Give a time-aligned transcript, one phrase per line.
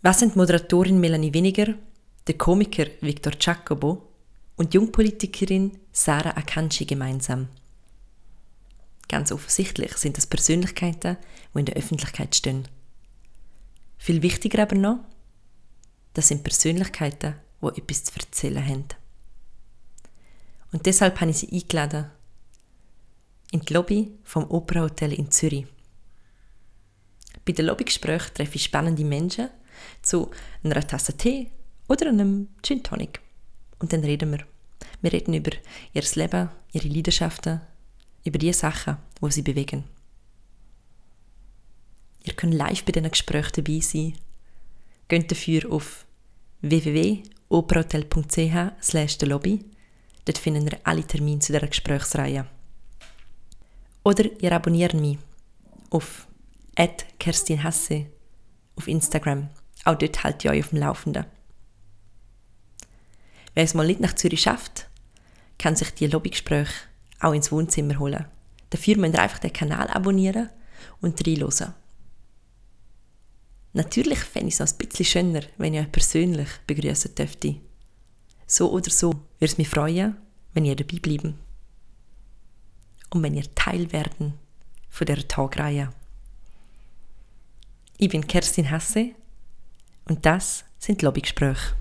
[0.00, 1.74] Was sind Moderatorin Melanie Weniger,
[2.28, 4.06] der Komiker Victor Giacobo
[4.54, 7.48] und Jungpolitikerin Sarah Akanji gemeinsam?
[9.08, 11.16] Ganz offensichtlich sind das Persönlichkeiten,
[11.52, 12.68] die in der Öffentlichkeit stehen.
[13.96, 15.00] Viel wichtiger aber noch,
[16.14, 18.84] das sind Persönlichkeiten, die etwas zu erzählen haben.
[20.70, 22.08] Und deshalb habe ich sie eingeladen
[23.50, 25.66] in die Lobby vom Opernhotel in Zürich.
[27.44, 29.48] Bei den Lobbygesprächen treffe ich spannende Menschen
[30.02, 30.30] zu
[30.62, 31.50] einer Tasse Tee
[31.88, 33.20] oder einem Gin Tonic.
[33.78, 34.46] Und dann reden wir.
[35.00, 35.52] Wir reden über
[35.92, 37.60] ihr Leben, ihre Leidenschaften,
[38.24, 39.84] über die Sachen, die sie bewegen.
[42.24, 44.14] Ihr könnt live bei diesen Gesprächen dabei sein.
[45.08, 46.04] Geht dafür auf
[46.60, 49.64] www.operahotel.ch slash Lobby.
[50.24, 52.46] Dort findet ihr alle Termine zu dieser Gesprächsreihe.
[54.04, 55.18] Oder ihr abonniert mich
[55.90, 56.26] auf
[57.18, 58.06] Kerstin Hasse
[58.76, 59.48] auf Instagram.
[59.84, 61.24] Auch dort halte ich euch auf dem Laufenden.
[63.54, 64.88] Wer es mal nicht nach Zürich schafft,
[65.58, 66.72] kann sich die Lobbygespräche
[67.20, 68.26] auch ins Wohnzimmer holen.
[68.70, 70.50] Dafür müsst ihr einfach den Kanal abonnieren
[71.00, 71.74] und reinhören.
[73.72, 77.56] Natürlich fände ich es auch ein bisschen schöner, wenn ich euch persönlich begrüßen dürfte.
[78.46, 80.16] So oder so würde es mich freuen,
[80.54, 81.38] wenn ihr dabei bleiben
[83.10, 84.34] und wenn ihr Teil werden
[84.88, 85.92] von der Tagreihe.
[87.98, 89.14] Ich bin Kerstin Hasse
[90.08, 91.74] und das sind Lobbygespräche.